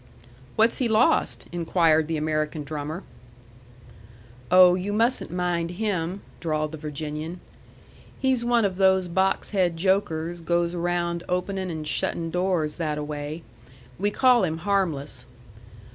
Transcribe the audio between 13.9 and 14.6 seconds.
We call him